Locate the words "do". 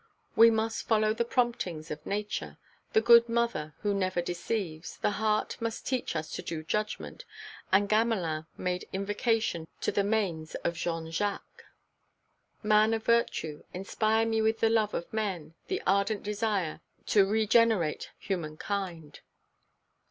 6.41-6.63